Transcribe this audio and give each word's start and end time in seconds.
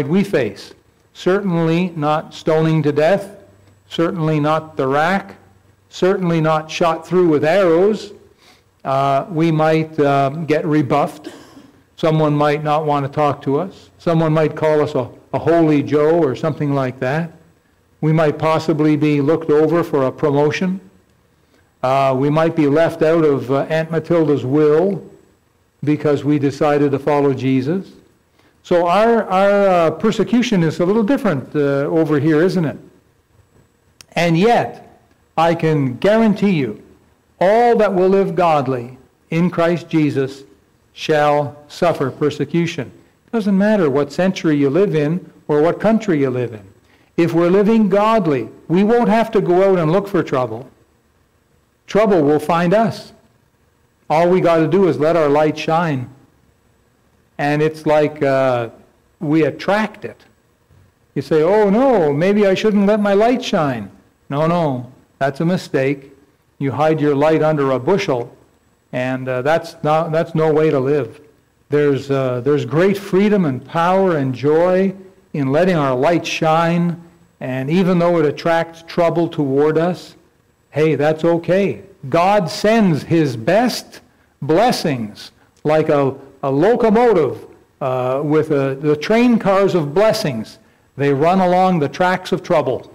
we 0.00 0.24
face? 0.24 0.72
Certainly 1.12 1.90
not 1.90 2.32
stoning 2.32 2.82
to 2.82 2.92
death, 2.92 3.36
certainly 3.90 4.40
not 4.40 4.74
the 4.74 4.88
rack, 4.88 5.36
certainly 5.90 6.40
not 6.40 6.70
shot 6.70 7.06
through 7.06 7.28
with 7.28 7.44
arrows. 7.44 8.14
Uh, 8.86 9.26
we 9.28 9.52
might 9.52 10.00
uh, 10.00 10.30
get 10.46 10.64
rebuffed. 10.64 11.28
Someone 11.96 12.32
might 12.32 12.64
not 12.64 12.86
want 12.86 13.04
to 13.04 13.12
talk 13.12 13.42
to 13.42 13.60
us. 13.60 13.90
Someone 13.98 14.32
might 14.32 14.56
call 14.56 14.80
us 14.80 14.94
a, 14.94 15.10
a 15.34 15.38
holy 15.38 15.82
Joe 15.82 16.22
or 16.22 16.34
something 16.34 16.72
like 16.72 16.98
that. 17.00 17.30
We 18.00 18.14
might 18.14 18.38
possibly 18.38 18.96
be 18.96 19.20
looked 19.20 19.50
over 19.50 19.84
for 19.84 20.04
a 20.04 20.10
promotion. 20.10 20.80
Uh, 21.82 22.16
we 22.18 22.30
might 22.30 22.56
be 22.56 22.66
left 22.66 23.02
out 23.02 23.26
of 23.26 23.50
uh, 23.50 23.66
Aunt 23.68 23.90
Matilda's 23.90 24.46
will 24.46 25.06
because 25.84 26.24
we 26.24 26.38
decided 26.38 26.92
to 26.92 26.98
follow 26.98 27.34
Jesus. 27.34 27.92
So 28.62 28.86
our, 28.86 29.24
our 29.24 29.68
uh, 29.68 29.90
persecution 29.92 30.62
is 30.62 30.78
a 30.80 30.86
little 30.86 31.02
different 31.02 31.54
uh, 31.54 31.86
over 31.90 32.20
here, 32.20 32.42
isn't 32.42 32.64
it? 32.64 32.78
And 34.12 34.38
yet, 34.38 35.00
I 35.36 35.54
can 35.54 35.96
guarantee 35.96 36.52
you, 36.52 36.82
all 37.40 37.76
that 37.76 37.92
will 37.92 38.08
live 38.08 38.34
godly 38.36 38.98
in 39.30 39.50
Christ 39.50 39.88
Jesus 39.88 40.44
shall 40.92 41.56
suffer 41.68 42.10
persecution. 42.10 42.92
It 43.26 43.32
doesn't 43.32 43.56
matter 43.56 43.90
what 43.90 44.12
century 44.12 44.56
you 44.56 44.70
live 44.70 44.94
in 44.94 45.32
or 45.48 45.62
what 45.62 45.80
country 45.80 46.20
you 46.20 46.30
live 46.30 46.52
in. 46.52 46.64
If 47.16 47.32
we're 47.32 47.50
living 47.50 47.88
godly, 47.88 48.48
we 48.68 48.84
won't 48.84 49.08
have 49.08 49.30
to 49.32 49.40
go 49.40 49.70
out 49.70 49.78
and 49.78 49.90
look 49.90 50.06
for 50.06 50.22
trouble. 50.22 50.68
Trouble 51.86 52.22
will 52.22 52.38
find 52.38 52.74
us. 52.74 53.12
All 54.08 54.28
we 54.28 54.40
got 54.40 54.58
to 54.58 54.68
do 54.68 54.88
is 54.88 54.98
let 54.98 55.16
our 55.16 55.28
light 55.28 55.58
shine. 55.58 56.08
And 57.38 57.62
it's 57.62 57.86
like 57.86 58.22
uh, 58.22 58.70
we 59.20 59.44
attract 59.44 60.04
it. 60.04 60.24
You 61.14 61.22
say, 61.22 61.42
oh 61.42 61.68
no, 61.68 62.12
maybe 62.12 62.46
I 62.46 62.54
shouldn't 62.54 62.86
let 62.86 63.00
my 63.00 63.14
light 63.14 63.44
shine. 63.44 63.90
No, 64.30 64.46
no, 64.46 64.90
that's 65.18 65.40
a 65.40 65.44
mistake. 65.44 66.12
You 66.58 66.72
hide 66.72 67.00
your 67.00 67.14
light 67.14 67.42
under 67.42 67.72
a 67.72 67.78
bushel, 67.78 68.34
and 68.92 69.28
uh, 69.28 69.42
that's, 69.42 69.76
not, 69.82 70.12
that's 70.12 70.34
no 70.34 70.52
way 70.52 70.70
to 70.70 70.80
live. 70.80 71.20
There's, 71.68 72.10
uh, 72.10 72.40
there's 72.40 72.64
great 72.64 72.96
freedom 72.96 73.44
and 73.44 73.64
power 73.64 74.16
and 74.16 74.34
joy 74.34 74.94
in 75.32 75.52
letting 75.52 75.76
our 75.76 75.94
light 75.94 76.26
shine, 76.26 77.02
and 77.40 77.68
even 77.70 77.98
though 77.98 78.18
it 78.18 78.26
attracts 78.26 78.84
trouble 78.86 79.28
toward 79.28 79.76
us, 79.76 80.14
hey, 80.70 80.94
that's 80.94 81.24
okay. 81.24 81.82
God 82.08 82.48
sends 82.48 83.02
His 83.02 83.36
best 83.36 84.00
blessings 84.40 85.32
like 85.64 85.88
a, 85.88 86.14
a 86.42 86.50
locomotive 86.50 87.46
uh, 87.80 88.20
with 88.24 88.50
a, 88.50 88.76
the 88.76 88.96
train 88.96 89.38
cars 89.38 89.74
of 89.74 89.94
blessings. 89.94 90.58
They 90.96 91.12
run 91.12 91.40
along 91.40 91.78
the 91.78 91.88
tracks 91.88 92.32
of 92.32 92.42
trouble. 92.42 92.92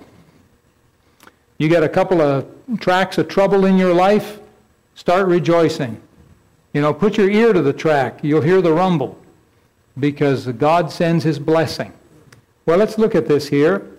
You 1.58 1.70
get 1.70 1.84
a 1.84 1.90
couple 1.90 2.22
of 2.22 2.48
tracks 2.80 3.18
of 3.18 3.28
trouble 3.28 3.66
in 3.66 3.78
your 3.78 3.94
life, 3.94 4.40
start 4.95 5.28
rejoicing. 5.28 6.02
You 6.73 6.81
know, 6.81 6.94
put 6.94 7.18
your 7.18 7.30
ear 7.30 7.53
to 7.53 7.62
the 7.62 7.73
track. 7.73 8.20
You'll 8.22 8.42
hear 8.42 8.62
the 8.62 8.73
rumble 8.73 9.18
because 10.00 10.48
God 10.48 10.92
sends 10.92 11.23
his 11.23 11.40
blessing. 11.40 11.92
Well, 12.66 12.78
let's 12.78 12.98
look 12.98 13.16
at 13.16 13.28
this 13.28 13.48
here. 13.48 13.92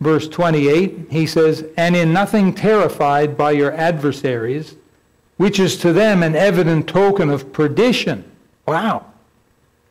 Verse 0.00 0.28
28, 0.28 1.06
he 1.10 1.26
says, 1.26 1.64
And 1.76 1.96
in 1.96 2.12
nothing 2.12 2.52
terrified 2.52 3.36
by 3.36 3.52
your 3.52 3.72
adversaries, 3.72 4.76
which 5.36 5.58
is 5.58 5.76
to 5.78 5.92
them 5.92 6.22
an 6.22 6.36
evident 6.36 6.86
token 6.86 7.30
of 7.30 7.52
perdition. 7.52 8.24
Wow. 8.68 9.06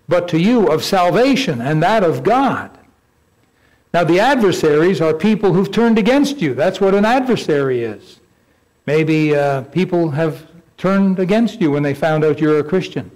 But 0.08 0.28
to 0.30 0.39
you 0.39 0.67
of 0.67 0.83
salvation 0.83 1.61
and 1.61 1.81
that 1.81 2.03
of 2.03 2.23
God. 2.23 2.72
Now, 3.94 4.03
the 4.03 4.19
adversaries 4.19 5.02
are 5.02 5.14
people 5.14 5.53
who've 5.53 5.72
turned 5.72 5.97
against 5.97 6.42
you. 6.42 6.53
That's 6.53 6.80
what 6.80 6.94
an 6.94 7.03
adversary 7.03 7.84
is. 7.84 8.19
Maybe 8.86 9.36
uh, 9.36 9.64
people 9.64 10.11
have 10.11 10.47
turned 10.78 11.19
against 11.19 11.59
you 11.59 11.72
when 11.72 11.84
they 11.84 11.94
found 11.94 12.24
out 12.24 12.40
you're 12.40 12.59
a 12.59 12.63
Christian. 12.63 13.09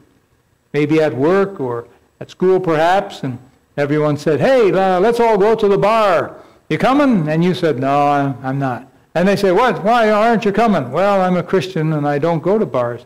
Maybe 0.73 0.99
at 0.99 1.13
work 1.13 1.59
or 1.59 1.87
at 2.19 2.31
school, 2.31 2.59
perhaps, 2.59 3.23
and 3.23 3.37
everyone 3.77 4.17
said, 4.17 4.39
Hey, 4.39 4.71
uh, 4.71 4.99
let's 4.99 5.19
all 5.19 5.37
go 5.37 5.53
to 5.55 5.67
the 5.67 5.77
bar. 5.77 6.37
You 6.69 6.77
coming? 6.77 7.29
And 7.29 7.43
you 7.43 7.53
said, 7.53 7.79
No, 7.79 8.35
I'm 8.41 8.57
not. 8.57 8.91
And 9.13 9.27
they 9.27 9.35
say, 9.35 9.51
What? 9.51 9.83
Why 9.83 10.09
aren't 10.09 10.45
you 10.45 10.51
coming? 10.51 10.91
Well, 10.91 11.21
I'm 11.21 11.37
a 11.37 11.43
Christian 11.43 11.93
and 11.93 12.07
I 12.07 12.17
don't 12.17 12.41
go 12.41 12.57
to 12.57 12.65
bars. 12.65 13.05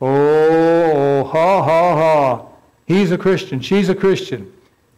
Oh. 0.00 1.09
He's 2.90 3.12
a 3.12 3.18
Christian. 3.18 3.60
She's 3.60 3.88
a 3.88 3.94
Christian 3.94 4.52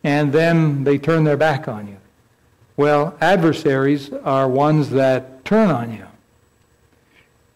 and 0.04 0.32
then 0.32 0.84
they 0.84 0.98
turn 0.98 1.25
their 1.25 1.36
back 1.36 1.69
on 1.69 1.86
you. 1.86 1.97
Well, 2.76 3.16
adversaries 3.20 4.12
are 4.25 4.48
ones 4.48 4.91
that 4.91 5.44
turn 5.44 5.70
on 5.70 5.92
you. 5.92 6.06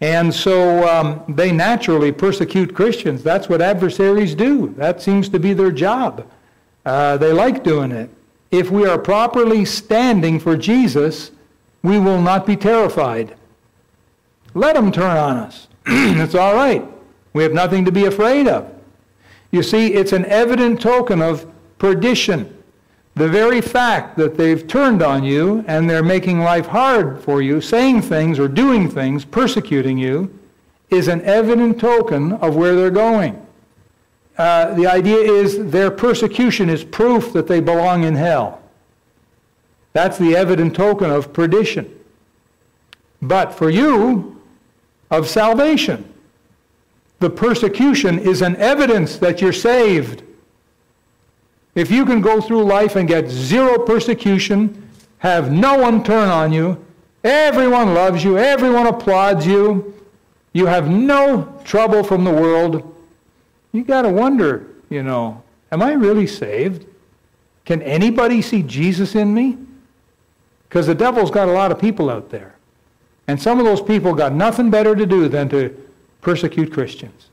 And 0.00 0.32
so 0.32 0.86
um, 0.86 1.24
they 1.26 1.50
naturally 1.52 2.12
persecute 2.12 2.74
Christians. 2.74 3.22
That's 3.22 3.48
what 3.48 3.62
adversaries 3.62 4.34
do. 4.34 4.74
That 4.76 5.00
seems 5.00 5.28
to 5.30 5.40
be 5.40 5.54
their 5.54 5.72
job. 5.72 6.30
Uh, 6.84 7.16
they 7.16 7.32
like 7.32 7.64
doing 7.64 7.90
it. 7.90 8.10
If 8.50 8.70
we 8.70 8.86
are 8.86 8.98
properly 8.98 9.64
standing 9.64 10.38
for 10.38 10.56
Jesus, 10.56 11.30
we 11.82 11.98
will 11.98 12.20
not 12.20 12.46
be 12.46 12.56
terrified. 12.56 13.34
Let 14.54 14.74
them 14.74 14.92
turn 14.92 15.16
on 15.16 15.36
us. 15.36 15.68
it's 15.86 16.34
all 16.34 16.54
right. 16.54 16.86
We 17.32 17.42
have 17.42 17.52
nothing 17.52 17.86
to 17.86 17.92
be 17.92 18.04
afraid 18.04 18.46
of. 18.46 18.75
You 19.50 19.62
see, 19.62 19.94
it's 19.94 20.12
an 20.12 20.24
evident 20.26 20.80
token 20.80 21.22
of 21.22 21.46
perdition. 21.78 22.52
The 23.14 23.28
very 23.28 23.60
fact 23.60 24.16
that 24.18 24.36
they've 24.36 24.66
turned 24.66 25.02
on 25.02 25.24
you 25.24 25.64
and 25.66 25.88
they're 25.88 26.02
making 26.02 26.40
life 26.40 26.66
hard 26.66 27.20
for 27.22 27.40
you, 27.40 27.60
saying 27.60 28.02
things 28.02 28.38
or 28.38 28.48
doing 28.48 28.90
things, 28.90 29.24
persecuting 29.24 29.96
you, 29.96 30.38
is 30.90 31.08
an 31.08 31.22
evident 31.22 31.80
token 31.80 32.32
of 32.34 32.56
where 32.56 32.74
they're 32.74 32.90
going. 32.90 33.42
Uh, 34.36 34.74
the 34.74 34.86
idea 34.86 35.16
is 35.16 35.70
their 35.70 35.90
persecution 35.90 36.68
is 36.68 36.84
proof 36.84 37.32
that 37.32 37.46
they 37.46 37.60
belong 37.60 38.04
in 38.04 38.14
hell. 38.14 38.60
That's 39.94 40.18
the 40.18 40.36
evident 40.36 40.76
token 40.76 41.10
of 41.10 41.32
perdition. 41.32 41.90
But 43.22 43.54
for 43.54 43.70
you, 43.70 44.40
of 45.10 45.28
salvation. 45.28 46.12
The 47.18 47.30
persecution 47.30 48.18
is 48.18 48.42
an 48.42 48.56
evidence 48.56 49.16
that 49.18 49.40
you're 49.40 49.52
saved. 49.52 50.22
If 51.74 51.90
you 51.90 52.04
can 52.04 52.20
go 52.20 52.40
through 52.40 52.64
life 52.64 52.96
and 52.96 53.08
get 53.08 53.28
zero 53.28 53.78
persecution, 53.78 54.90
have 55.18 55.50
no 55.50 55.78
one 55.78 56.04
turn 56.04 56.28
on 56.28 56.52
you, 56.52 56.82
everyone 57.24 57.94
loves 57.94 58.22
you, 58.22 58.38
everyone 58.38 58.86
applauds 58.86 59.46
you, 59.46 59.94
you 60.52 60.66
have 60.66 60.88
no 60.88 61.60
trouble 61.64 62.02
from 62.02 62.24
the 62.24 62.30
world, 62.30 62.94
you 63.72 63.84
got 63.84 64.02
to 64.02 64.08
wonder, 64.08 64.68
you 64.88 65.02
know, 65.02 65.42
am 65.70 65.82
I 65.82 65.92
really 65.92 66.26
saved? 66.26 66.86
Can 67.64 67.82
anybody 67.82 68.40
see 68.40 68.62
Jesus 68.62 69.14
in 69.14 69.34
me? 69.34 69.58
Because 70.68 70.86
the 70.86 70.94
devil's 70.94 71.30
got 71.30 71.48
a 71.48 71.52
lot 71.52 71.72
of 71.72 71.78
people 71.78 72.08
out 72.08 72.30
there. 72.30 72.54
And 73.28 73.40
some 73.40 73.58
of 73.58 73.64
those 73.64 73.82
people 73.82 74.14
got 74.14 74.32
nothing 74.32 74.70
better 74.70 74.94
to 74.94 75.04
do 75.04 75.28
than 75.28 75.48
to 75.50 75.85
persecute 76.20 76.72
Christians. 76.72 77.28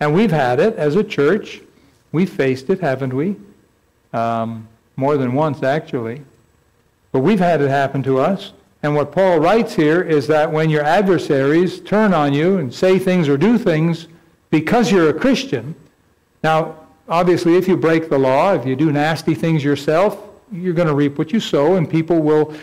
And 0.00 0.14
we've 0.14 0.32
had 0.32 0.60
it 0.60 0.76
as 0.76 0.96
a 0.96 1.04
church. 1.04 1.62
We've 2.12 2.30
faced 2.30 2.70
it, 2.70 2.80
haven't 2.80 3.14
we? 3.14 3.36
um, 4.16 4.66
more 4.96 5.16
than 5.16 5.32
once 5.32 5.62
actually. 5.62 6.22
But 7.12 7.20
we've 7.20 7.38
had 7.38 7.60
it 7.60 7.68
happen 7.68 8.02
to 8.04 8.18
us. 8.18 8.52
And 8.82 8.94
what 8.94 9.12
Paul 9.12 9.38
writes 9.38 9.74
here 9.74 10.02
is 10.02 10.26
that 10.28 10.50
when 10.50 10.70
your 10.70 10.82
adversaries 10.84 11.80
turn 11.80 12.12
on 12.12 12.32
you 12.32 12.58
and 12.58 12.72
say 12.72 12.98
things 12.98 13.28
or 13.28 13.36
do 13.36 13.58
things 13.58 14.08
because 14.50 14.90
you're 14.90 15.08
a 15.08 15.14
Christian, 15.14 15.74
now, 16.42 16.76
obviously, 17.08 17.56
if 17.56 17.66
you 17.66 17.76
break 17.76 18.08
the 18.08 18.18
law, 18.18 18.54
if 18.54 18.66
you 18.66 18.76
do 18.76 18.92
nasty 18.92 19.34
things 19.34 19.64
yourself, 19.64 20.22
you're 20.52 20.74
going 20.74 20.88
to 20.88 20.94
reap 20.94 21.18
what 21.18 21.32
you 21.32 21.40
sow, 21.40 21.74
and 21.74 21.90
people 21.90 22.20
will, 22.20 22.54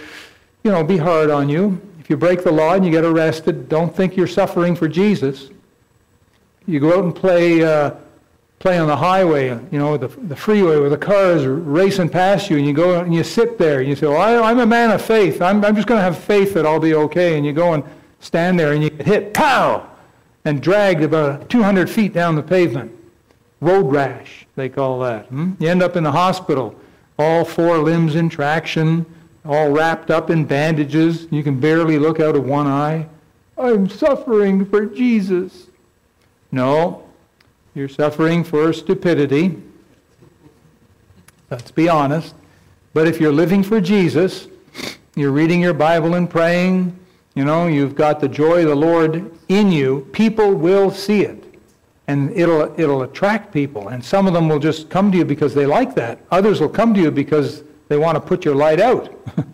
you 0.63 0.71
know, 0.71 0.83
be 0.83 0.95
hard 0.95 1.29
on 1.29 1.49
you. 1.49 1.81
If 2.03 2.09
you 2.09 2.17
break 2.17 2.43
the 2.43 2.51
law 2.51 2.73
and 2.73 2.85
you 2.85 2.91
get 2.91 3.05
arrested, 3.05 3.69
don't 3.69 3.95
think 3.95 4.17
you're 4.17 4.27
suffering 4.27 4.75
for 4.75 4.89
Jesus. 4.89 5.49
You 6.65 6.81
go 6.81 6.97
out 6.97 7.05
and 7.05 7.15
play 7.15 7.63
uh, 7.63 7.95
play 8.63 8.77
on 8.77 8.87
the 8.87 8.95
highway, 8.95 9.49
you 9.71 9.77
know, 9.77 9.97
the, 9.97 10.07
the 10.07 10.35
freeway 10.37 10.79
where 10.79 10.89
the 10.89 10.97
cars 10.97 11.43
are 11.43 11.55
racing 11.55 12.07
past 12.07 12.49
you, 12.49 12.57
and 12.57 12.65
you 12.65 12.71
go 12.71 13.01
and 13.01 13.13
you 13.13 13.21
sit 13.21 13.57
there, 13.57 13.81
and 13.81 13.89
you 13.89 13.95
say, 13.95 14.07
well, 14.07 14.21
I, 14.21 14.51
am 14.51 14.59
a 14.59 14.65
man 14.65 14.89
of 14.89 15.01
faith. 15.01 15.41
I'm, 15.41 15.63
I'm 15.65 15.75
just 15.75 15.85
going 15.85 15.99
to 15.99 16.03
have 16.03 16.17
faith 16.17 16.53
that 16.53 16.65
I'll 16.65 16.79
be 16.79 16.93
okay. 16.93 17.35
And 17.35 17.45
you 17.45 17.51
go 17.51 17.73
and 17.73 17.83
stand 18.21 18.57
there, 18.57 18.71
and 18.71 18.81
you 18.81 18.89
get 18.89 19.05
hit, 19.05 19.33
pow, 19.33 19.89
and 20.45 20.61
dragged 20.61 21.03
about 21.03 21.49
200 21.49 21.89
feet 21.89 22.13
down 22.13 22.35
the 22.35 22.41
pavement. 22.41 22.97
Road 23.59 23.91
rash, 23.91 24.47
they 24.55 24.69
call 24.69 24.99
that. 24.99 25.25
Hmm? 25.25 25.53
You 25.59 25.67
end 25.67 25.83
up 25.83 25.97
in 25.97 26.03
the 26.05 26.13
hospital, 26.13 26.73
all 27.19 27.43
four 27.43 27.79
limbs 27.79 28.15
in 28.15 28.29
traction, 28.29 29.05
all 29.45 29.69
wrapped 29.69 30.09
up 30.09 30.29
in 30.29 30.45
bandages. 30.45 31.27
You 31.31 31.43
can 31.43 31.59
barely 31.59 31.99
look 31.99 32.19
out 32.19 32.35
of 32.35 32.45
one 32.45 32.67
eye. 32.67 33.07
I'm 33.57 33.89
suffering 33.89 34.65
for 34.65 34.85
Jesus. 34.85 35.67
No, 36.51 37.03
you're 37.75 37.89
suffering 37.89 38.43
for 38.43 38.71
stupidity. 38.73 39.61
Let's 41.49 41.71
be 41.71 41.89
honest. 41.89 42.35
But 42.93 43.07
if 43.07 43.19
you're 43.19 43.33
living 43.33 43.63
for 43.63 43.81
Jesus, 43.81 44.47
you're 45.15 45.31
reading 45.31 45.61
your 45.61 45.73
Bible 45.73 46.13
and 46.15 46.29
praying, 46.29 46.97
you 47.35 47.43
know, 47.43 47.67
you've 47.67 47.95
got 47.95 48.19
the 48.19 48.27
joy 48.27 48.61
of 48.61 48.67
the 48.67 48.75
Lord 48.75 49.31
in 49.49 49.71
you, 49.71 50.07
people 50.13 50.53
will 50.53 50.91
see 50.91 51.21
it. 51.21 51.43
And 52.07 52.31
it'll, 52.31 52.79
it'll 52.79 53.03
attract 53.03 53.53
people. 53.53 53.87
And 53.89 54.03
some 54.03 54.27
of 54.27 54.33
them 54.33 54.49
will 54.49 54.59
just 54.59 54.89
come 54.89 55.11
to 55.11 55.17
you 55.17 55.25
because 55.25 55.53
they 55.55 55.65
like 55.65 55.95
that. 55.95 56.19
Others 56.31 56.59
will 56.59 56.69
come 56.69 56.93
to 56.93 56.99
you 56.99 57.11
because 57.11 57.63
they 57.87 57.97
want 57.97 58.15
to 58.15 58.21
put 58.21 58.45
your 58.45 58.55
light 58.55 58.79
out. 58.79 59.13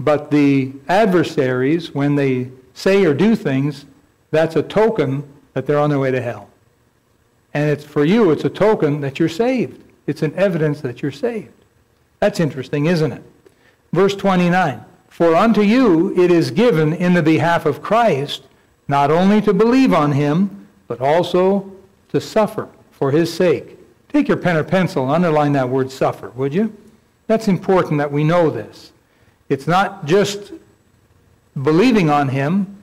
but 0.00 0.30
the 0.30 0.72
adversaries, 0.88 1.94
when 1.94 2.14
they 2.14 2.50
say 2.74 3.04
or 3.04 3.14
do 3.14 3.34
things, 3.34 3.86
that's 4.30 4.56
a 4.56 4.62
token 4.62 5.24
that 5.54 5.66
they're 5.66 5.78
on 5.78 5.90
their 5.90 5.98
way 5.98 6.10
to 6.10 6.20
hell. 6.20 6.50
And 7.54 7.70
it's 7.70 7.84
for 7.84 8.04
you, 8.04 8.30
it's 8.30 8.44
a 8.44 8.50
token 8.50 9.00
that 9.00 9.18
you're 9.18 9.28
saved. 9.28 9.82
It's 10.06 10.22
an 10.22 10.34
evidence 10.34 10.80
that 10.82 11.02
you're 11.02 11.10
saved. 11.10 11.52
That's 12.20 12.40
interesting, 12.40 12.86
isn't 12.86 13.12
it? 13.12 13.22
Verse 13.92 14.14
29 14.14 14.84
For 15.08 15.34
unto 15.34 15.62
you 15.62 16.14
it 16.20 16.30
is 16.30 16.50
given 16.50 16.92
in 16.92 17.14
the 17.14 17.22
behalf 17.22 17.66
of 17.66 17.82
Christ 17.82 18.42
not 18.88 19.10
only 19.10 19.40
to 19.40 19.52
believe 19.52 19.92
on 19.92 20.12
him, 20.12 20.68
but 20.86 21.00
also 21.00 21.72
to 22.10 22.20
suffer 22.20 22.68
for 22.90 23.10
his 23.10 23.32
sake. 23.32 23.78
Take 24.08 24.28
your 24.28 24.36
pen 24.36 24.56
or 24.56 24.64
pencil 24.64 25.04
and 25.04 25.12
underline 25.12 25.52
that 25.52 25.68
word 25.68 25.90
suffer, 25.90 26.30
would 26.30 26.54
you? 26.54 26.76
That's 27.26 27.48
important 27.48 27.98
that 27.98 28.12
we 28.12 28.24
know 28.24 28.50
this. 28.50 28.92
It's 29.48 29.66
not 29.66 30.06
just 30.06 30.52
believing 31.60 32.10
on 32.10 32.28
him, 32.28 32.82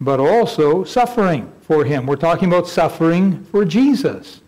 but 0.00 0.20
also 0.20 0.84
suffering 0.84 1.52
for 1.62 1.84
him. 1.84 2.06
We're 2.06 2.16
talking 2.16 2.48
about 2.48 2.68
suffering 2.68 3.44
for 3.44 3.64
Jesus. 3.64 4.40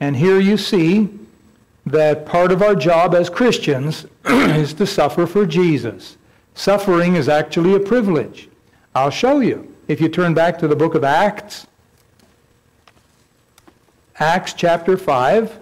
And 0.00 0.16
here 0.16 0.40
you 0.40 0.56
see 0.56 1.08
that 1.86 2.26
part 2.26 2.52
of 2.52 2.62
our 2.62 2.74
job 2.74 3.14
as 3.14 3.30
Christians 3.30 4.06
is 4.24 4.74
to 4.74 4.86
suffer 4.86 5.26
for 5.26 5.46
Jesus. 5.46 6.16
Suffering 6.54 7.16
is 7.16 7.28
actually 7.28 7.74
a 7.74 7.80
privilege. 7.80 8.48
I'll 8.94 9.10
show 9.10 9.40
you. 9.40 9.74
If 9.88 10.00
you 10.00 10.08
turn 10.08 10.34
back 10.34 10.58
to 10.58 10.68
the 10.68 10.76
book 10.76 10.94
of 10.94 11.04
Acts, 11.04 11.66
Acts 14.18 14.52
chapter 14.52 14.96
5. 14.96 15.58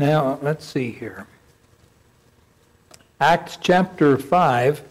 Now, 0.00 0.38
let's 0.40 0.64
see 0.64 0.92
here. 0.92 1.26
Acts 3.20 3.58
chapter 3.60 4.16
5. 4.16 4.82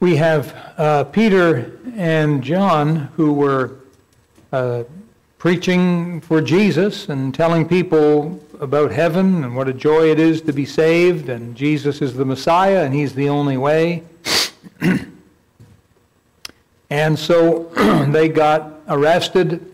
We 0.00 0.16
have 0.16 0.56
uh, 0.78 1.04
Peter 1.04 1.78
and 1.94 2.42
John 2.42 3.10
who 3.16 3.34
were 3.34 3.80
uh, 4.50 4.84
preaching 5.36 6.22
for 6.22 6.40
Jesus 6.40 7.10
and 7.10 7.34
telling 7.34 7.68
people 7.68 8.42
about 8.60 8.92
heaven 8.92 9.44
and 9.44 9.54
what 9.54 9.68
a 9.68 9.74
joy 9.74 10.10
it 10.10 10.18
is 10.18 10.40
to 10.40 10.54
be 10.54 10.64
saved, 10.64 11.28
and 11.28 11.54
Jesus 11.54 12.00
is 12.00 12.14
the 12.14 12.24
Messiah 12.24 12.82
and 12.82 12.94
He's 12.94 13.14
the 13.14 13.28
only 13.28 13.58
way. 13.58 14.04
and 16.88 17.18
so 17.18 17.64
they 18.08 18.30
got 18.30 18.80
arrested 18.88 19.69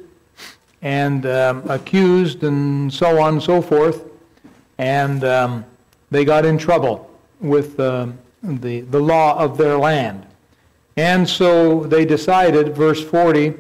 and 0.83 1.27
um, 1.27 1.69
accused 1.69 2.43
and 2.45 2.93
so 2.93 3.21
on 3.21 3.35
and 3.35 3.43
so 3.43 3.63
forth. 3.63 4.05
And 4.79 5.25
um, 5.25 5.65
they 6.11 6.25
got 6.25 6.45
in 6.45 6.59
trouble 6.59 7.11
with 7.41 7.79
uh, 7.81 8.09
the, 8.43 8.83
the 8.83 9.01
law 9.01 9.39
of 9.39 9.59
their 9.59 9.79
land. 9.79 10.27
And 10.97 11.29
so 11.29 11.85
they 11.85 12.05
decided, 12.05 12.75
verse 12.75 13.03
40, 13.03 13.55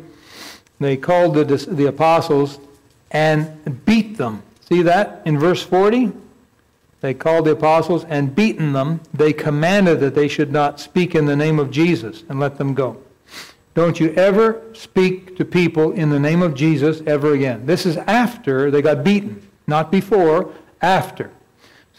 they 0.80 0.96
called 0.96 1.34
the, 1.34 1.44
the 1.44 1.86
apostles 1.86 2.60
and 3.10 3.84
beat 3.84 4.16
them. 4.16 4.42
See 4.60 4.82
that 4.82 5.22
in 5.24 5.38
verse 5.38 5.62
40? 5.62 6.12
They 7.00 7.14
called 7.14 7.44
the 7.44 7.52
apostles 7.52 8.04
and 8.04 8.34
beaten 8.34 8.72
them. 8.72 9.00
They 9.12 9.32
commanded 9.32 10.00
that 10.00 10.14
they 10.14 10.28
should 10.28 10.50
not 10.50 10.80
speak 10.80 11.14
in 11.14 11.26
the 11.26 11.36
name 11.36 11.58
of 11.58 11.70
Jesus 11.70 12.24
and 12.28 12.40
let 12.40 12.58
them 12.58 12.74
go. 12.74 12.96
Don't 13.76 14.00
you 14.00 14.10
ever 14.14 14.62
speak 14.72 15.36
to 15.36 15.44
people 15.44 15.92
in 15.92 16.08
the 16.08 16.18
name 16.18 16.40
of 16.40 16.54
Jesus 16.54 17.02
ever 17.06 17.34
again. 17.34 17.66
This 17.66 17.84
is 17.84 17.98
after 17.98 18.70
they 18.70 18.80
got 18.80 19.04
beaten, 19.04 19.46
not 19.66 19.92
before, 19.92 20.50
after. 20.80 21.30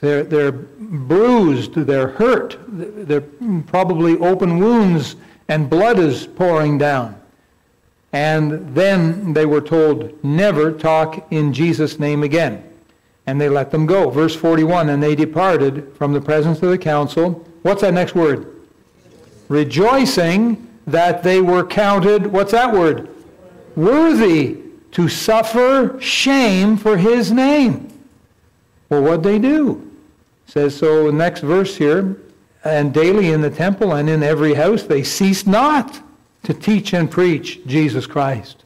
They're, 0.01 0.23
they're 0.23 0.51
bruised, 0.51 1.75
they're 1.75 2.07
hurt, 2.07 2.57
they're 2.67 3.21
probably 3.67 4.17
open 4.17 4.57
wounds, 4.57 5.17
and 5.49 5.69
blood 5.69 5.99
is 5.99 6.25
pouring 6.25 6.79
down. 6.79 7.21
And 8.11 8.73
then 8.73 9.33
they 9.33 9.45
were 9.45 9.61
told, 9.61 10.23
never 10.23 10.71
talk 10.71 11.27
in 11.31 11.53
Jesus' 11.53 11.99
name 11.99 12.23
again. 12.23 12.63
And 13.27 13.39
they 13.39 13.49
let 13.49 13.69
them 13.69 13.85
go. 13.85 14.09
Verse 14.09 14.35
41 14.35 14.89
And 14.89 15.03
they 15.03 15.13
departed 15.13 15.95
from 15.95 16.11
the 16.11 16.21
presence 16.21 16.59
of 16.63 16.71
the 16.71 16.77
council. 16.79 17.47
What's 17.61 17.81
that 17.81 17.93
next 17.93 18.15
word? 18.15 18.55
Rejoicing 19.47 20.66
that 20.87 21.21
they 21.21 21.41
were 21.41 21.65
counted, 21.65 22.25
what's 22.25 22.53
that 22.53 22.73
word? 22.73 23.09
Worthy 23.75 24.57
to 24.91 25.07
suffer 25.07 25.99
shame 25.99 26.77
for 26.77 26.97
his 26.97 27.31
name. 27.31 27.91
Well, 28.89 29.03
what'd 29.03 29.23
they 29.23 29.37
do? 29.37 29.91
It 30.47 30.51
says 30.51 30.75
so 30.75 31.11
next 31.11 31.41
verse 31.41 31.75
here, 31.75 32.17
and 32.63 32.93
daily 32.93 33.31
in 33.31 33.41
the 33.41 33.49
temple 33.49 33.93
and 33.93 34.09
in 34.09 34.23
every 34.23 34.53
house 34.53 34.83
they 34.83 35.03
ceased 35.03 35.45
not 35.45 36.01
to 36.43 36.53
teach 36.53 36.93
and 36.93 37.11
preach 37.11 37.65
Jesus 37.65 38.07
Christ. 38.07 38.63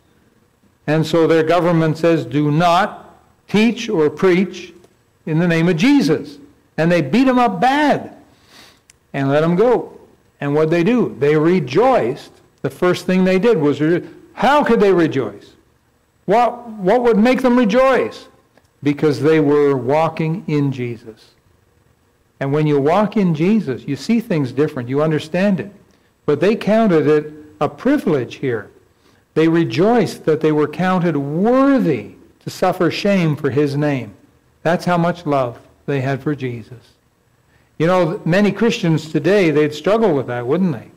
And 0.87 1.05
so 1.05 1.27
their 1.27 1.43
government 1.43 1.97
says, 1.97 2.25
do 2.25 2.51
not 2.51 3.19
teach 3.47 3.89
or 3.89 4.09
preach 4.09 4.73
in 5.25 5.39
the 5.39 5.47
name 5.47 5.67
of 5.67 5.77
Jesus. 5.77 6.37
And 6.77 6.91
they 6.91 7.01
beat 7.01 7.25
them 7.25 7.39
up 7.39 7.59
bad 7.59 8.15
and 9.13 9.29
let 9.29 9.41
them 9.41 9.55
go. 9.55 9.97
And 10.41 10.53
what 10.55 10.69
they 10.69 10.83
do? 10.83 11.15
They 11.19 11.37
rejoiced. 11.37 12.31
The 12.63 12.69
first 12.69 13.05
thing 13.05 13.23
they 13.23 13.39
did 13.39 13.57
was, 13.57 13.79
how 14.33 14.63
could 14.63 14.79
they 14.79 14.91
rejoice? 14.91 15.53
What, 16.25 16.67
what 16.69 17.03
would 17.03 17.17
make 17.17 17.41
them 17.41 17.57
rejoice? 17.57 18.27
Because 18.83 19.21
they 19.21 19.39
were 19.39 19.77
walking 19.77 20.43
in 20.47 20.71
Jesus. 20.71 21.31
And 22.39 22.51
when 22.51 22.65
you 22.65 22.81
walk 22.81 23.17
in 23.17 23.35
Jesus, 23.35 23.87
you 23.87 23.95
see 23.95 24.19
things 24.19 24.51
different. 24.51 24.89
You 24.89 25.03
understand 25.03 25.59
it. 25.59 25.71
But 26.25 26.39
they 26.39 26.55
counted 26.55 27.07
it 27.07 27.33
a 27.59 27.69
privilege 27.69 28.35
here. 28.35 28.71
They 29.35 29.47
rejoiced 29.47 30.25
that 30.25 30.41
they 30.41 30.51
were 30.51 30.67
counted 30.67 31.15
worthy 31.15 32.15
to 32.39 32.49
suffer 32.49 32.89
shame 32.89 33.35
for 33.35 33.51
his 33.51 33.77
name. 33.77 34.15
That's 34.63 34.85
how 34.85 34.97
much 34.97 35.25
love 35.25 35.59
they 35.85 36.01
had 36.01 36.23
for 36.23 36.33
Jesus. 36.33 36.93
You 37.81 37.87
know, 37.87 38.21
many 38.25 38.51
Christians 38.51 39.11
today, 39.11 39.49
they'd 39.49 39.73
struggle 39.73 40.13
with 40.13 40.27
that, 40.27 40.45
wouldn't 40.45 40.71
they? 40.71 40.91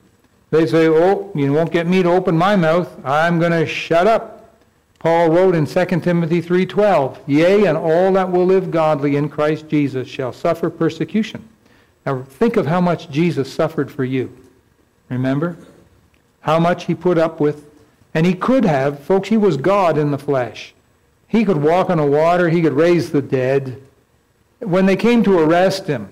They'd 0.50 0.68
say, 0.68 0.86
oh, 0.86 1.32
you 1.34 1.50
won't 1.50 1.72
get 1.72 1.86
me 1.86 2.02
to 2.02 2.10
open 2.10 2.36
my 2.36 2.56
mouth. 2.56 2.94
I'm 3.06 3.38
going 3.38 3.52
to 3.52 3.64
shut 3.64 4.06
up. 4.06 4.54
Paul 4.98 5.30
wrote 5.30 5.54
in 5.54 5.64
2 5.64 6.00
Timothy 6.00 6.42
3.12, 6.42 7.20
Yea, 7.26 7.64
and 7.64 7.78
all 7.78 8.12
that 8.12 8.30
will 8.30 8.44
live 8.44 8.70
godly 8.70 9.16
in 9.16 9.30
Christ 9.30 9.66
Jesus 9.66 10.06
shall 10.06 10.30
suffer 10.30 10.68
persecution. 10.68 11.48
Now 12.04 12.20
think 12.20 12.58
of 12.58 12.66
how 12.66 12.82
much 12.82 13.08
Jesus 13.08 13.50
suffered 13.50 13.90
for 13.90 14.04
you. 14.04 14.30
Remember? 15.08 15.56
How 16.40 16.58
much 16.58 16.84
he 16.84 16.94
put 16.94 17.16
up 17.16 17.40
with. 17.40 17.64
And 18.12 18.26
he 18.26 18.34
could 18.34 18.66
have. 18.66 19.00
Folks, 19.00 19.30
he 19.30 19.38
was 19.38 19.56
God 19.56 19.96
in 19.96 20.10
the 20.10 20.18
flesh. 20.18 20.74
He 21.28 21.46
could 21.46 21.62
walk 21.62 21.88
on 21.88 21.96
the 21.96 22.04
water. 22.04 22.50
He 22.50 22.60
could 22.60 22.74
raise 22.74 23.10
the 23.10 23.22
dead. 23.22 23.80
When 24.58 24.84
they 24.84 24.96
came 24.96 25.24
to 25.24 25.38
arrest 25.38 25.86
him, 25.86 26.10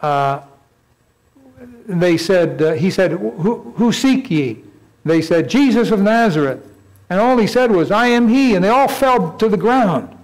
uh, 0.00 0.40
they 1.86 2.16
said, 2.16 2.60
uh, 2.62 2.72
he 2.72 2.90
said, 2.90 3.12
who, 3.12 3.72
who 3.76 3.92
seek 3.92 4.30
ye? 4.30 4.62
They 5.04 5.22
said, 5.22 5.48
Jesus 5.48 5.90
of 5.90 6.00
Nazareth. 6.00 6.64
And 7.10 7.20
all 7.20 7.38
he 7.38 7.46
said 7.46 7.70
was, 7.70 7.90
I 7.90 8.08
am 8.08 8.28
he. 8.28 8.54
And 8.54 8.64
they 8.64 8.68
all 8.68 8.88
fell 8.88 9.36
to 9.38 9.48
the 9.48 9.56
ground. 9.56 10.14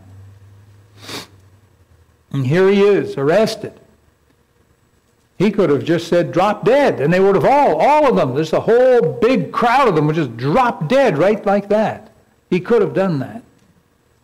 And 2.31 2.47
here 2.47 2.69
he 2.69 2.83
is, 2.83 3.17
arrested. 3.17 3.81
He 5.39 5.51
could 5.51 5.71
have 5.71 5.85
just 5.85 6.09
said, 6.09 6.33
drop 6.33 6.65
dead. 6.65 7.01
And 7.01 7.13
they 7.13 7.21
would 7.21 7.35
have 7.35 7.45
all, 7.45 7.81
all 7.81 8.09
of 8.09 8.17
them, 8.17 8.35
there's 8.35 8.53
a 8.53 8.61
whole 8.61 9.01
big 9.01 9.53
crowd 9.53 9.89
of 9.89 9.95
them 9.95 10.07
would 10.07 10.17
just 10.17 10.37
drop 10.37 10.89
dead 10.89 11.19
right 11.19 11.45
like 11.45 11.69
that. 11.71 12.13
He 12.51 12.61
could 12.61 12.83
have 12.83 12.95
done 12.95 13.19
that. 13.21 13.43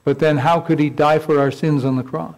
But 0.04 0.18
then 0.18 0.38
how 0.38 0.60
could 0.60 0.78
he 0.78 0.90
die 0.90 1.18
for 1.18 1.38
our 1.38 1.50
sins 1.50 1.84
on 1.84 1.96
the 1.96 2.02
cross? 2.02 2.36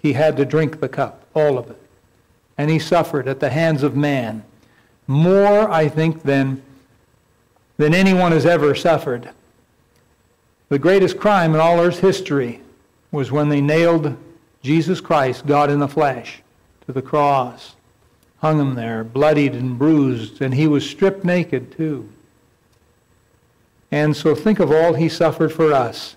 He 0.00 0.12
had 0.12 0.36
to 0.36 0.44
drink 0.44 0.80
the 0.80 0.88
cup, 0.88 1.24
all 1.34 1.58
of 1.58 1.70
it. 1.70 1.80
And 2.56 2.70
he 2.70 2.78
suffered 2.78 3.28
at 3.28 3.40
the 3.40 3.50
hands 3.50 3.82
of 3.82 3.96
man. 3.96 4.44
More, 5.06 5.70
I 5.70 5.88
think, 5.88 6.22
than, 6.22 6.62
than 7.76 7.94
anyone 7.94 8.32
has 8.32 8.46
ever 8.46 8.74
suffered. 8.74 9.30
The 10.68 10.78
greatest 10.78 11.18
crime 11.18 11.54
in 11.54 11.60
all 11.60 11.80
Earth's 11.80 11.98
history 11.98 12.60
was 13.10 13.32
when 13.32 13.48
they 13.48 13.60
nailed 13.60 14.16
Jesus 14.62 15.00
Christ, 15.00 15.46
God 15.46 15.70
in 15.70 15.78
the 15.78 15.88
flesh, 15.88 16.42
to 16.86 16.92
the 16.92 17.02
cross. 17.02 17.74
Hung 18.38 18.60
him 18.60 18.74
there, 18.74 19.02
bloodied 19.02 19.54
and 19.54 19.78
bruised, 19.78 20.42
and 20.42 20.54
he 20.54 20.68
was 20.68 20.88
stripped 20.88 21.24
naked 21.24 21.72
too. 21.72 22.08
And 23.90 24.16
so 24.16 24.34
think 24.34 24.60
of 24.60 24.70
all 24.70 24.94
he 24.94 25.08
suffered 25.08 25.52
for 25.52 25.72
us. 25.72 26.16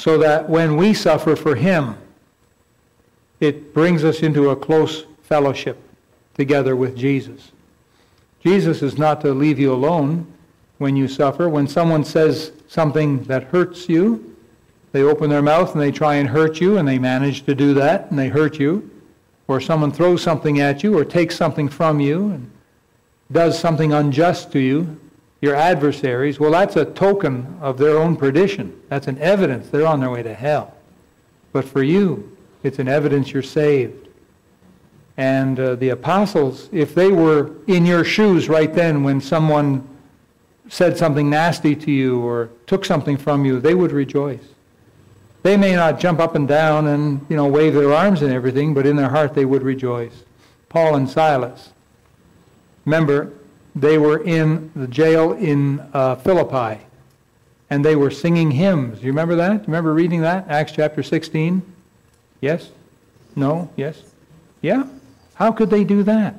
So 0.00 0.16
that 0.16 0.48
when 0.48 0.78
we 0.78 0.94
suffer 0.94 1.36
for 1.36 1.54
him, 1.54 1.94
it 3.38 3.74
brings 3.74 4.02
us 4.02 4.20
into 4.20 4.48
a 4.48 4.56
close 4.56 5.04
fellowship 5.22 5.76
together 6.32 6.74
with 6.74 6.96
Jesus. 6.96 7.52
Jesus 8.42 8.80
is 8.80 8.96
not 8.96 9.20
to 9.20 9.34
leave 9.34 9.58
you 9.58 9.74
alone 9.74 10.26
when 10.78 10.96
you 10.96 11.06
suffer. 11.06 11.50
When 11.50 11.68
someone 11.68 12.02
says 12.02 12.52
something 12.66 13.24
that 13.24 13.42
hurts 13.42 13.90
you, 13.90 14.34
they 14.92 15.02
open 15.02 15.28
their 15.28 15.42
mouth 15.42 15.74
and 15.74 15.82
they 15.82 15.92
try 15.92 16.14
and 16.14 16.30
hurt 16.30 16.62
you, 16.62 16.78
and 16.78 16.88
they 16.88 16.98
manage 16.98 17.44
to 17.44 17.54
do 17.54 17.74
that, 17.74 18.08
and 18.08 18.18
they 18.18 18.28
hurt 18.28 18.58
you. 18.58 18.90
Or 19.48 19.60
someone 19.60 19.92
throws 19.92 20.22
something 20.22 20.60
at 20.60 20.82
you 20.82 20.96
or 20.96 21.04
takes 21.04 21.36
something 21.36 21.68
from 21.68 22.00
you 22.00 22.30
and 22.30 22.50
does 23.30 23.58
something 23.58 23.92
unjust 23.92 24.50
to 24.52 24.60
you, 24.60 24.98
your 25.40 25.54
adversaries, 25.54 26.38
well, 26.38 26.50
that's 26.50 26.76
a 26.76 26.84
token 26.84 27.58
of 27.60 27.78
their 27.78 27.96
own 27.96 28.16
perdition. 28.16 28.78
That's 28.88 29.06
an 29.06 29.18
evidence 29.18 29.68
they're 29.68 29.86
on 29.86 30.00
their 30.00 30.10
way 30.10 30.22
to 30.22 30.34
hell. 30.34 30.74
But 31.52 31.64
for 31.64 31.82
you, 31.82 32.36
it's 32.62 32.78
an 32.78 32.88
evidence 32.88 33.32
you're 33.32 33.42
saved. 33.42 34.08
And 35.16 35.58
uh, 35.58 35.74
the 35.76 35.90
apostles, 35.90 36.68
if 36.72 36.94
they 36.94 37.10
were 37.10 37.52
in 37.66 37.84
your 37.84 38.04
shoes 38.04 38.48
right 38.48 38.72
then 38.72 39.02
when 39.02 39.20
someone 39.20 39.86
said 40.68 40.96
something 40.96 41.28
nasty 41.28 41.74
to 41.74 41.90
you 41.90 42.20
or 42.20 42.50
took 42.66 42.84
something 42.84 43.16
from 43.16 43.44
you, 43.44 43.60
they 43.60 43.74
would 43.74 43.92
rejoice. 43.92 44.44
They 45.42 45.56
may 45.56 45.74
not 45.74 45.98
jump 45.98 46.20
up 46.20 46.34
and 46.34 46.46
down 46.46 46.86
and 46.88 47.24
you 47.28 47.36
know 47.36 47.46
wave 47.46 47.74
their 47.74 47.92
arms 47.92 48.22
and 48.22 48.32
everything, 48.32 48.74
but 48.74 48.86
in 48.86 48.96
their 48.96 49.08
heart 49.08 49.34
they 49.34 49.44
would 49.44 49.62
rejoice. 49.62 50.24
Paul 50.68 50.94
and 50.94 51.08
Silas. 51.08 51.70
Remember, 52.84 53.32
they 53.80 53.98
were 53.98 54.22
in 54.22 54.70
the 54.76 54.86
jail 54.86 55.32
in 55.32 55.80
uh, 55.94 56.16
Philippi, 56.16 56.82
and 57.70 57.84
they 57.84 57.96
were 57.96 58.10
singing 58.10 58.50
hymns. 58.50 59.02
You 59.02 59.08
remember 59.08 59.36
that? 59.36 59.52
You 59.52 59.66
remember 59.66 59.94
reading 59.94 60.20
that? 60.20 60.48
Acts 60.48 60.72
chapter 60.72 61.02
16? 61.02 61.62
Yes? 62.40 62.70
No? 63.36 63.70
Yes? 63.76 64.02
Yeah? 64.60 64.84
How 65.34 65.50
could 65.52 65.70
they 65.70 65.84
do 65.84 66.02
that? 66.02 66.34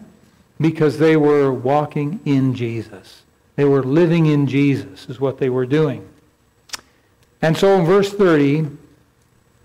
Because 0.60 1.00
they 1.00 1.18
were 1.18 1.52
walking 1.52 2.20
in 2.26 2.54
Jesus. 2.54 3.24
They 3.56 3.66
were 3.66 3.84
living 3.84 4.28
in 4.28 4.46
Jesus, 4.46 5.10
is 5.10 5.20
what 5.20 5.40
they 5.40 5.50
were 5.50 5.66
doing. 5.66 6.08
And 7.42 7.58
so 7.58 7.80
in 7.80 7.86
verse 7.86 8.14
30, 8.14 8.68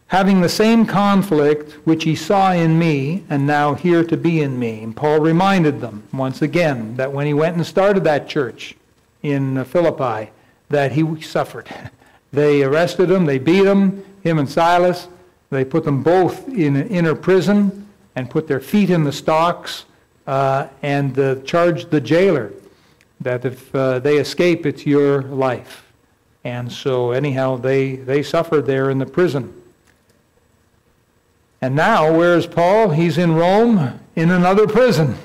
having 0.09 0.41
the 0.41 0.49
same 0.49 0.87
conflict 0.87 1.73
which 1.85 2.05
he 2.05 2.15
saw 2.15 2.53
in 2.53 2.79
me 2.79 3.25
and 3.29 3.47
now 3.47 3.75
here 3.75 4.05
to 4.05 4.17
be 4.17 4.41
in 4.41 4.59
me. 4.59 4.83
And 4.83 4.97
Paul 4.97 5.21
reminded 5.21 5.81
them 5.81 6.05
once 6.13 6.43
again 6.43 6.97
that 6.97 7.13
when 7.13 7.27
he 7.27 7.35
went 7.35 7.57
and 7.57 7.67
started 7.67 8.05
that 8.05 8.29
church 8.29 8.77
in 9.23 9.65
Philippi, 9.65 10.31
that 10.69 10.93
he 10.93 11.21
suffered. 11.21 11.69
They 12.33 12.65
arrested 12.65 13.11
him, 13.11 13.25
they 13.25 13.39
beat 13.39 13.65
him, 13.65 14.05
him 14.23 14.39
and 14.39 14.51
Silas. 14.51 15.09
They 15.49 15.65
put 15.65 15.85
them 15.85 16.03
both 16.03 16.49
in 16.49 16.77
an 16.77 16.89
inner 16.89 17.15
prison 17.15 17.89
and 18.15 18.29
put 18.29 18.47
their 18.47 18.61
feet 18.61 18.91
in 18.91 19.05
the 19.05 19.13
stocks 19.13 19.87
uh, 20.27 20.67
and 20.83 21.19
uh, 21.19 21.37
charged 21.43 21.91
the 21.91 22.01
jailer 22.01 22.53
that 23.21 23.45
if 23.45 23.75
uh, 23.75 24.01
they 24.01 24.19
escape, 24.19 24.67
it's 24.67 24.85
your 24.85 25.23
life. 25.23 25.87
And 26.45 26.71
so, 26.71 27.13
anyhow, 27.13 27.57
they, 27.57 27.97
they 27.97 28.23
suffered 28.23 28.67
there 28.67 28.91
in 28.91 28.99
the 28.99 29.07
prison. 29.07 29.55
And 31.61 31.75
now, 31.75 32.17
where 32.17 32.37
is 32.37 32.47
Paul? 32.47 32.91
He's 32.91 33.19
in 33.19 33.35
Rome 33.35 33.99
in 34.15 34.31
another 34.31 34.67
prison. 34.67 35.17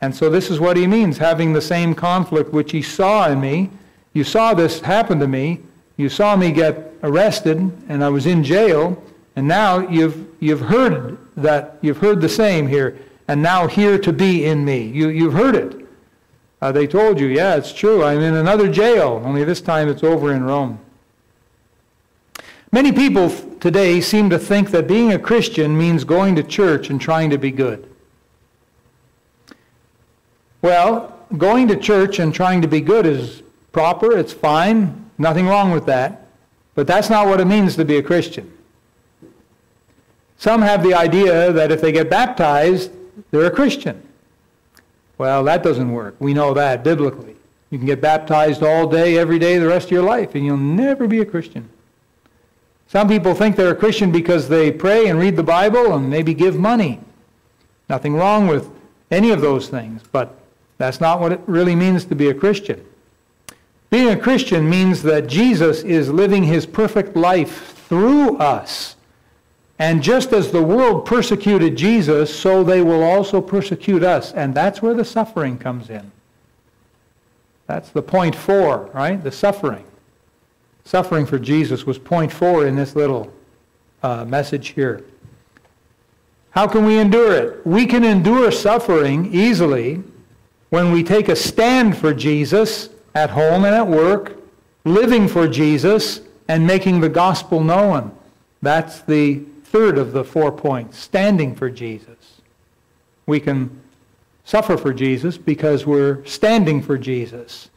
And 0.00 0.14
so, 0.14 0.30
this 0.30 0.50
is 0.50 0.60
what 0.60 0.76
he 0.76 0.86
means 0.86 1.18
having 1.18 1.52
the 1.52 1.62
same 1.62 1.94
conflict 1.94 2.52
which 2.52 2.72
he 2.72 2.82
saw 2.82 3.28
in 3.28 3.40
me. 3.40 3.70
You 4.12 4.24
saw 4.24 4.54
this 4.54 4.80
happen 4.80 5.18
to 5.20 5.26
me. 5.26 5.60
You 5.96 6.08
saw 6.08 6.36
me 6.36 6.52
get 6.52 6.94
arrested, 7.02 7.58
and 7.88 8.04
I 8.04 8.08
was 8.08 8.26
in 8.26 8.44
jail. 8.44 9.02
And 9.36 9.48
now 9.48 9.78
you've, 9.88 10.26
you've 10.40 10.60
heard 10.60 11.18
that, 11.36 11.78
you've 11.80 11.98
heard 11.98 12.20
the 12.20 12.28
same 12.28 12.66
here. 12.66 12.98
And 13.26 13.42
now 13.42 13.66
here 13.66 13.98
to 13.98 14.12
be 14.12 14.44
in 14.44 14.64
me. 14.64 14.82
You, 14.82 15.08
you've 15.08 15.34
heard 15.34 15.54
it. 15.54 15.86
Uh, 16.60 16.72
they 16.72 16.86
told 16.86 17.20
you, 17.20 17.26
yeah, 17.26 17.54
it's 17.54 17.72
true. 17.72 18.02
I'm 18.02 18.20
in 18.20 18.34
another 18.34 18.70
jail, 18.70 19.22
only 19.24 19.44
this 19.44 19.60
time 19.60 19.88
it's 19.88 20.02
over 20.02 20.32
in 20.32 20.42
Rome. 20.42 20.80
Many 22.70 22.92
people 22.92 23.30
today 23.60 24.00
seem 24.00 24.28
to 24.30 24.38
think 24.38 24.70
that 24.72 24.86
being 24.86 25.12
a 25.12 25.18
Christian 25.18 25.76
means 25.76 26.04
going 26.04 26.36
to 26.36 26.42
church 26.42 26.90
and 26.90 27.00
trying 27.00 27.30
to 27.30 27.38
be 27.38 27.50
good. 27.50 27.88
Well, 30.60 31.18
going 31.36 31.68
to 31.68 31.76
church 31.76 32.18
and 32.18 32.34
trying 32.34 32.60
to 32.62 32.68
be 32.68 32.80
good 32.80 33.06
is 33.06 33.42
proper, 33.72 34.16
it's 34.16 34.32
fine, 34.32 35.10
nothing 35.16 35.46
wrong 35.46 35.70
with 35.70 35.86
that. 35.86 36.26
But 36.74 36.86
that's 36.86 37.08
not 37.08 37.26
what 37.26 37.40
it 37.40 37.46
means 37.46 37.74
to 37.76 37.84
be 37.84 37.96
a 37.96 38.02
Christian. 38.02 38.52
Some 40.36 40.62
have 40.62 40.82
the 40.82 40.94
idea 40.94 41.52
that 41.52 41.72
if 41.72 41.80
they 41.80 41.90
get 41.90 42.10
baptized, 42.10 42.92
they're 43.30 43.46
a 43.46 43.50
Christian. 43.50 44.06
Well, 45.16 45.42
that 45.44 45.62
doesn't 45.62 45.90
work. 45.90 46.16
We 46.20 46.34
know 46.34 46.54
that 46.54 46.84
biblically. 46.84 47.34
You 47.70 47.78
can 47.78 47.86
get 47.86 48.00
baptized 48.00 48.62
all 48.62 48.86
day, 48.86 49.18
every 49.18 49.38
day, 49.38 49.58
the 49.58 49.66
rest 49.66 49.86
of 49.86 49.92
your 49.92 50.04
life, 50.04 50.34
and 50.34 50.44
you'll 50.44 50.56
never 50.56 51.08
be 51.08 51.20
a 51.20 51.24
Christian. 51.24 51.68
Some 52.88 53.06
people 53.06 53.34
think 53.34 53.54
they're 53.54 53.70
a 53.70 53.76
Christian 53.76 54.10
because 54.10 54.48
they 54.48 54.72
pray 54.72 55.06
and 55.08 55.18
read 55.18 55.36
the 55.36 55.42
Bible 55.42 55.94
and 55.94 56.08
maybe 56.08 56.32
give 56.32 56.58
money. 56.58 57.00
Nothing 57.88 58.14
wrong 58.14 58.46
with 58.46 58.70
any 59.10 59.30
of 59.30 59.40
those 59.40 59.68
things, 59.68 60.02
but 60.10 60.34
that's 60.78 61.00
not 61.00 61.20
what 61.20 61.32
it 61.32 61.40
really 61.46 61.76
means 61.76 62.06
to 62.06 62.14
be 62.14 62.28
a 62.28 62.34
Christian. 62.34 62.84
Being 63.90 64.08
a 64.08 64.18
Christian 64.18 64.68
means 64.68 65.02
that 65.02 65.26
Jesus 65.26 65.82
is 65.82 66.10
living 66.10 66.44
his 66.44 66.66
perfect 66.66 67.14
life 67.14 67.74
through 67.88 68.36
us. 68.38 68.96
And 69.78 70.02
just 70.02 70.32
as 70.32 70.50
the 70.50 70.62
world 70.62 71.06
persecuted 71.06 71.76
Jesus, 71.76 72.34
so 72.34 72.64
they 72.64 72.82
will 72.82 73.02
also 73.02 73.40
persecute 73.40 74.02
us. 74.02 74.32
And 74.32 74.54
that's 74.54 74.82
where 74.82 74.94
the 74.94 75.04
suffering 75.04 75.56
comes 75.56 75.88
in. 75.88 76.10
That's 77.66 77.90
the 77.90 78.02
point 78.02 78.34
four, 78.34 78.90
right? 78.92 79.22
The 79.22 79.30
suffering. 79.30 79.84
Suffering 80.88 81.26
for 81.26 81.38
Jesus 81.38 81.84
was 81.84 81.98
point 81.98 82.32
four 82.32 82.66
in 82.66 82.74
this 82.74 82.96
little 82.96 83.30
uh, 84.02 84.24
message 84.24 84.68
here. 84.68 85.04
How 86.52 86.66
can 86.66 86.86
we 86.86 86.98
endure 86.98 87.34
it? 87.34 87.66
We 87.66 87.84
can 87.84 88.04
endure 88.04 88.50
suffering 88.50 89.30
easily 89.34 90.02
when 90.70 90.90
we 90.90 91.02
take 91.02 91.28
a 91.28 91.36
stand 91.36 91.98
for 91.98 92.14
Jesus 92.14 92.88
at 93.14 93.28
home 93.28 93.66
and 93.66 93.74
at 93.74 93.86
work, 93.86 94.38
living 94.86 95.28
for 95.28 95.46
Jesus, 95.46 96.22
and 96.48 96.66
making 96.66 97.00
the 97.00 97.10
gospel 97.10 97.62
known. 97.62 98.10
That's 98.62 99.02
the 99.02 99.40
third 99.64 99.98
of 99.98 100.12
the 100.12 100.24
four 100.24 100.50
points 100.50 100.96
standing 100.96 101.54
for 101.54 101.68
Jesus. 101.68 102.40
We 103.26 103.40
can 103.40 103.78
suffer 104.46 104.78
for 104.78 104.94
Jesus 104.94 105.36
because 105.36 105.84
we're 105.84 106.24
standing 106.24 106.80
for 106.80 106.96
Jesus. 106.96 107.68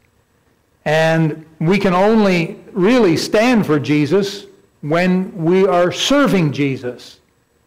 And 0.84 1.46
we 1.60 1.78
can 1.78 1.94
only 1.94 2.58
really 2.72 3.16
stand 3.16 3.66
for 3.66 3.78
Jesus 3.78 4.46
when 4.80 5.44
we 5.44 5.66
are 5.66 5.92
serving 5.92 6.52
Jesus. 6.52 7.20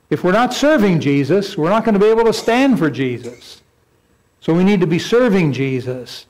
If 0.09 0.23
we're 0.23 0.33
not 0.33 0.53
serving 0.53 0.99
Jesus, 0.99 1.57
we're 1.57 1.69
not 1.69 1.85
going 1.85 1.93
to 1.93 1.99
be 1.99 2.07
able 2.07 2.25
to 2.25 2.33
stand 2.33 2.77
for 2.77 2.89
Jesus. 2.89 3.61
So 4.41 4.53
we 4.53 4.63
need 4.63 4.81
to 4.81 4.87
be 4.87 4.99
serving 4.99 5.53
Jesus. 5.53 6.27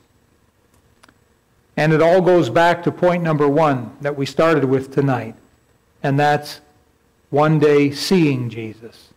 And 1.76 1.92
it 1.92 2.00
all 2.00 2.22
goes 2.22 2.48
back 2.48 2.82
to 2.84 2.92
point 2.92 3.22
number 3.22 3.48
one 3.48 3.94
that 4.00 4.16
we 4.16 4.24
started 4.24 4.64
with 4.64 4.94
tonight, 4.94 5.34
and 6.02 6.18
that's 6.18 6.62
one 7.28 7.58
day 7.58 7.90
seeing 7.90 8.48
Jesus. 8.48 9.10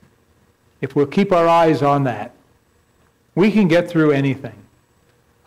If 0.82 0.96
we'll 0.96 1.06
keep 1.06 1.32
our 1.32 1.48
eyes 1.48 1.82
on 1.82 2.04
that, 2.04 2.34
we 3.36 3.52
can 3.52 3.70
get 3.70 3.90
through 3.90 4.12
anything. 4.12 4.66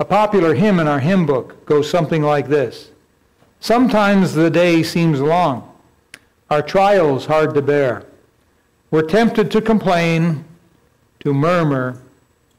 A 0.02 0.04
popular 0.04 0.54
hymn 0.54 0.80
in 0.80 0.88
our 0.88 0.99
hymn 0.99 1.26
book 1.26 1.64
goes 1.64 1.88
something 1.88 2.23
like 2.23 2.49
this 2.49 2.90
Sometimes 3.61 4.35
the 4.35 4.50
day 4.50 4.82
seems 4.82 5.21
long, 5.21 5.73
our 6.50 6.61
trials 6.61 7.26
hard 7.26 7.54
to 7.54 7.62
bear. 7.62 8.04
We're 8.90 9.06
tempted 9.06 9.49
to 9.52 9.61
complain, 9.61 10.44
to 11.21 11.32
murmur, 11.32 12.02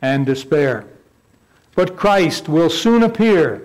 and 0.01 0.25
despair. 0.25 0.85
But 1.75 1.97
Christ 1.97 2.47
will 2.47 2.69
soon 2.69 3.03
appear 3.03 3.61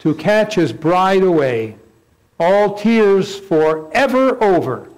to 0.00 0.14
catch 0.14 0.56
his 0.56 0.74
bride 0.74 1.22
away, 1.22 1.76
all 2.38 2.74
tears 2.74 3.38
forever 3.38 4.36
over, 4.44 4.90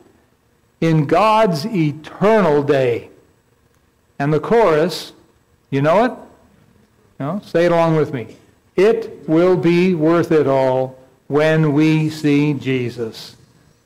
in 0.80 1.06
God's 1.06 1.64
eternal 1.64 2.64
day. 2.64 3.09
And 4.18 4.33
the 4.33 4.40
chorus, 4.40 5.12
you 5.71 5.80
know 5.80 6.04
it? 6.06 6.25
No? 7.18 7.40
Say 7.44 7.66
it 7.66 7.73
along 7.73 7.96
with 7.96 8.12
me. 8.12 8.37
It 8.76 9.28
will 9.28 9.56
be 9.56 9.94
worth 9.94 10.32
it 10.32 10.46
all 10.46 10.99
when 11.28 11.73
we 11.73 12.11
see 12.11 12.54
Jesus. 12.54 13.37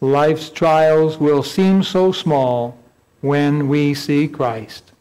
Life's 0.00 0.50
trials 0.50 1.18
will 1.18 1.42
seem 1.42 1.82
so 1.82 2.10
small 2.10 2.76
when 3.20 3.68
we 3.68 3.94
see 3.94 4.26
Christ. 4.26 4.92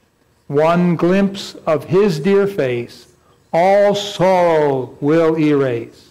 One 0.47 0.95
glimpse 0.95 1.55
of 1.65 1.85
his 1.85 2.19
dear 2.19 2.47
face, 2.47 3.07
all 3.53 3.95
sorrow 3.95 4.97
will 4.99 5.37
erase. 5.37 6.09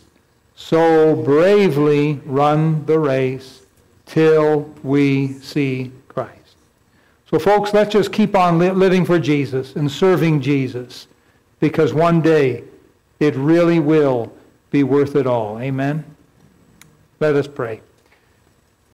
So 0.56 1.14
bravely 1.14 2.20
run 2.24 2.84
the 2.86 2.98
race 2.98 3.62
till 4.06 4.74
we 4.82 5.34
see 5.34 5.92
Christ. 6.08 6.56
So, 7.30 7.38
folks, 7.38 7.74
let's 7.74 7.92
just 7.92 8.12
keep 8.12 8.34
on 8.34 8.58
li- 8.58 8.70
living 8.70 9.04
for 9.04 9.18
Jesus 9.18 9.76
and 9.76 9.90
serving 9.90 10.40
Jesus 10.40 11.06
because 11.60 11.92
one 11.92 12.20
day 12.20 12.64
it 13.20 13.34
really 13.34 13.78
will 13.78 14.32
be 14.70 14.82
worth 14.84 15.16
it 15.16 15.26
all. 15.26 15.58
Amen? 15.58 16.04
Let 17.20 17.34
us 17.34 17.48
pray. 17.48 17.80